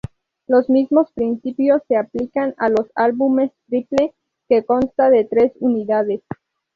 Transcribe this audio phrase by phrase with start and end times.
[0.47, 4.15] Los mismos principios se aplican a los álbumes triple,
[4.49, 6.23] que consta de tres unidades.